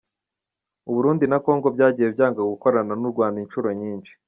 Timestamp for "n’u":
2.99-3.09